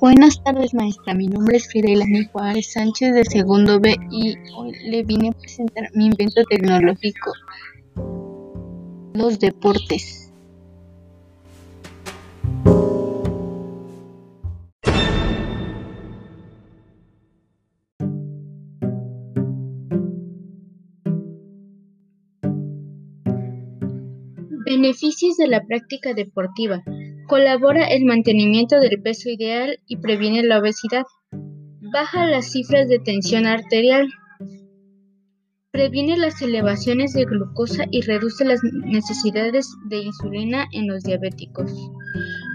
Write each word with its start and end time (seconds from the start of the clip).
Buenas 0.00 0.42
tardes 0.42 0.72
maestra, 0.72 1.12
mi 1.12 1.26
nombre 1.26 1.58
es 1.58 1.68
Fidelani 1.68 2.24
Juárez 2.32 2.72
Sánchez 2.72 3.12
de 3.12 3.22
segundo 3.26 3.78
B 3.78 3.94
y 4.10 4.34
hoy 4.56 4.72
le 4.82 5.02
vine 5.02 5.28
a 5.28 5.32
presentar 5.32 5.90
mi 5.94 6.06
invento 6.06 6.42
tecnológico, 6.44 7.32
los 9.12 9.38
deportes. 9.38 10.32
Beneficios 24.64 25.36
de 25.36 25.48
la 25.48 25.62
práctica 25.66 26.14
deportiva. 26.14 26.82
Colabora 27.30 27.86
el 27.86 28.06
mantenimiento 28.06 28.80
del 28.80 29.00
peso 29.00 29.30
ideal 29.30 29.78
y 29.86 29.98
previene 29.98 30.42
la 30.42 30.58
obesidad. 30.58 31.04
Baja 31.92 32.26
las 32.26 32.50
cifras 32.50 32.88
de 32.88 32.98
tensión 32.98 33.46
arterial. 33.46 34.08
Previene 35.70 36.16
las 36.16 36.42
elevaciones 36.42 37.12
de 37.12 37.26
glucosa 37.26 37.84
y 37.92 38.00
reduce 38.00 38.44
las 38.44 38.58
necesidades 38.64 39.68
de 39.90 39.98
insulina 39.98 40.66
en 40.72 40.88
los 40.88 41.04
diabéticos. 41.04 41.72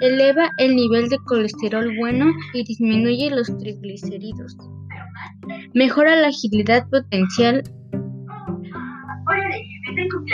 Eleva 0.02 0.52
el 0.58 0.76
nivel 0.76 1.08
de 1.08 1.20
colesterol 1.20 1.96
bueno 1.98 2.34
y 2.54 2.66
disminuye 2.66 3.30
los 3.30 3.58
triglicéridos. 3.58 4.58
Mejora 5.74 6.18
la 6.18 6.28
agilidad 6.28 6.86
potencial 6.90 7.64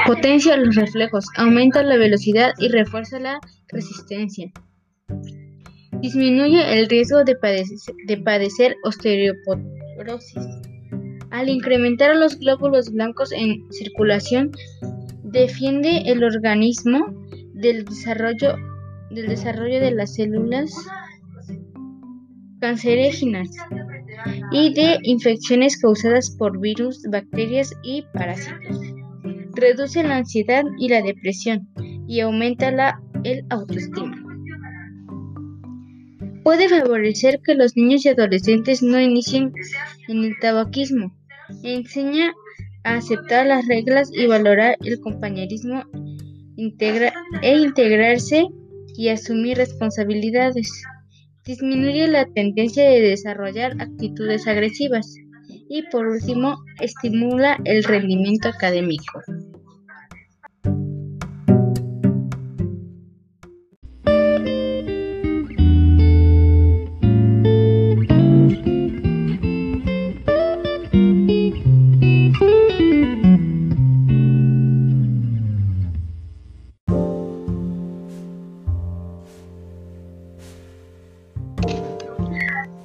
Potencia 0.05 0.57
los 0.57 0.75
reflejos, 0.75 1.25
aumenta 1.37 1.83
la 1.83 1.97
velocidad 1.97 2.53
y 2.57 2.69
refuerza 2.69 3.19
la 3.19 3.39
resistencia. 3.71 4.51
Disminuye 6.01 6.79
el 6.79 6.89
riesgo 6.89 7.23
de 7.23 7.35
padecer, 8.17 8.75
osteoporosis. 8.83 10.43
Al 11.29 11.49
incrementar 11.49 12.15
los 12.15 12.39
glóbulos 12.39 12.91
blancos 12.91 13.31
en 13.31 13.71
circulación, 13.71 14.51
defiende 15.23 16.03
el 16.05 16.23
organismo 16.23 17.05
del 17.53 17.85
desarrollo, 17.85 18.55
del 19.11 19.27
desarrollo 19.27 19.79
de 19.79 19.91
las 19.91 20.15
células 20.15 20.73
cancerígenas 22.59 23.49
y 24.51 24.73
de 24.73 24.99
infecciones 25.03 25.79
causadas 25.79 26.35
por 26.37 26.59
virus, 26.59 27.01
bacterias 27.09 27.73
y 27.83 28.03
parásitos 28.13 28.79
reduce 29.55 30.03
la 30.03 30.17
ansiedad 30.17 30.63
y 30.77 30.89
la 30.89 31.01
depresión 31.01 31.69
y 32.07 32.19
aumenta 32.19 32.71
la 32.71 33.01
el 33.23 33.45
autoestima. 33.49 34.17
Puede 36.43 36.69
favorecer 36.69 37.39
que 37.41 37.53
los 37.53 37.77
niños 37.77 38.05
y 38.05 38.09
adolescentes 38.09 38.81
no 38.81 38.99
inicien 38.99 39.53
en 40.07 40.23
el 40.23 40.33
tabaquismo. 40.39 41.15
Enseña 41.63 42.33
a 42.83 42.95
aceptar 42.95 43.45
las 43.45 43.67
reglas 43.67 44.09
y 44.11 44.25
valorar 44.25 44.75
el 44.83 44.99
compañerismo 44.99 45.83
e 47.41 47.57
integrarse 47.57 48.47
y 48.95 49.09
asumir 49.09 49.57
responsabilidades. 49.57 50.83
Disminuye 51.45 52.07
la 52.07 52.25
tendencia 52.25 52.89
de 52.89 53.01
desarrollar 53.01 53.73
actitudes 53.79 54.47
agresivas 54.47 55.15
y 55.69 55.83
por 55.91 56.07
último 56.07 56.57
estimula 56.79 57.57
el 57.65 57.83
rendimiento 57.83 58.49
académico. 58.49 59.21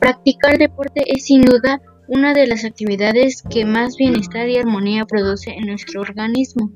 Practicar 0.06 0.56
deporte 0.56 1.02
es 1.04 1.24
sin 1.24 1.42
duda 1.42 1.82
una 2.06 2.32
de 2.32 2.46
las 2.46 2.64
actividades 2.64 3.42
que 3.50 3.64
más 3.64 3.96
bienestar 3.96 4.48
y 4.48 4.56
armonía 4.56 5.04
produce 5.04 5.50
en 5.50 5.66
nuestro 5.66 6.00
organismo. 6.00 6.70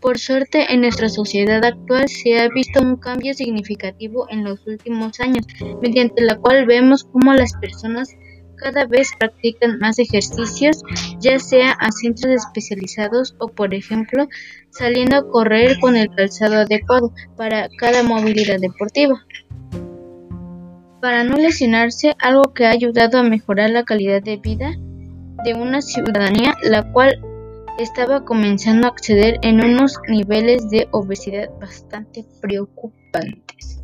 Por 0.00 0.18
suerte, 0.18 0.66
en 0.68 0.80
nuestra 0.80 1.08
sociedad 1.08 1.64
actual 1.64 2.08
se 2.08 2.40
ha 2.40 2.48
visto 2.48 2.82
un 2.82 2.96
cambio 2.96 3.34
significativo 3.34 4.26
en 4.30 4.42
los 4.42 4.66
últimos 4.66 5.20
años, 5.20 5.46
mediante 5.80 6.22
la 6.22 6.38
cual 6.38 6.66
vemos 6.66 7.04
cómo 7.04 7.32
las 7.34 7.52
personas 7.52 8.16
cada 8.56 8.84
vez 8.86 9.10
practican 9.16 9.78
más 9.78 10.00
ejercicios, 10.00 10.82
ya 11.20 11.38
sea 11.38 11.70
a 11.70 11.92
centros 11.92 12.32
especializados 12.32 13.36
o, 13.38 13.46
por 13.46 13.74
ejemplo, 13.74 14.26
saliendo 14.70 15.18
a 15.18 15.28
correr 15.28 15.78
con 15.78 15.94
el 15.94 16.10
calzado 16.10 16.56
adecuado 16.56 17.12
para 17.36 17.68
cada 17.78 18.02
movilidad 18.02 18.58
deportiva 18.58 19.24
para 21.02 21.24
no 21.24 21.34
lesionarse, 21.34 22.14
algo 22.20 22.54
que 22.54 22.64
ha 22.64 22.70
ayudado 22.70 23.18
a 23.18 23.24
mejorar 23.24 23.70
la 23.70 23.82
calidad 23.82 24.22
de 24.22 24.36
vida 24.36 24.70
de 25.44 25.52
una 25.52 25.82
ciudadanía 25.82 26.54
la 26.62 26.92
cual 26.92 27.20
estaba 27.76 28.24
comenzando 28.24 28.86
a 28.86 28.90
acceder 28.90 29.40
en 29.42 29.64
unos 29.64 29.98
niveles 30.06 30.70
de 30.70 30.86
obesidad 30.92 31.50
bastante 31.58 32.24
preocupantes. 32.40 33.82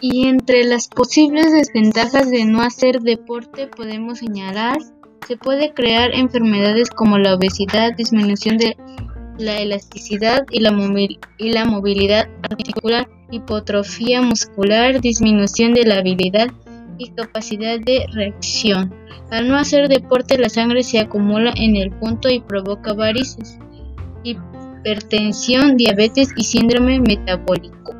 Y 0.00 0.26
entre 0.26 0.64
las 0.64 0.88
posibles 0.88 1.52
desventajas 1.52 2.28
de 2.28 2.44
no 2.44 2.60
hacer 2.60 3.02
deporte 3.02 3.68
podemos 3.68 4.18
señalar 4.18 4.78
se 5.26 5.36
puede 5.36 5.72
crear 5.72 6.14
enfermedades 6.14 6.88
como 6.90 7.18
la 7.18 7.34
obesidad, 7.34 7.94
disminución 7.96 8.58
de 8.58 8.76
la 9.38 9.58
elasticidad 9.58 10.46
y 10.50 10.60
la, 10.60 10.70
movilidad 10.70 12.28
articular, 12.42 13.08
hipotrofia 13.30 14.22
muscular, 14.22 15.00
disminución 15.00 15.74
de 15.74 15.84
la 15.84 15.98
habilidad 15.98 16.48
y 16.98 17.10
capacidad 17.10 17.80
de 17.80 18.06
reacción. 18.12 18.94
Al 19.30 19.48
no 19.48 19.56
hacer 19.56 19.88
deporte 19.88 20.38
la 20.38 20.48
sangre 20.48 20.84
se 20.84 21.00
acumula 21.00 21.52
en 21.56 21.74
el 21.74 21.90
punto 21.90 22.28
y 22.28 22.40
provoca 22.40 22.92
varices, 22.92 23.58
hipertensión, 24.22 25.76
diabetes 25.76 26.28
y 26.36 26.44
síndrome 26.44 27.00
metabólico. 27.00 27.95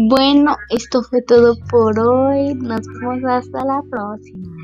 Bueno, 0.00 0.56
esto 0.70 1.02
fue 1.02 1.22
todo 1.22 1.56
por 1.68 1.98
hoy. 1.98 2.54
Nos 2.54 2.86
vemos 2.86 3.24
hasta 3.24 3.64
la 3.64 3.82
próxima. 3.90 4.57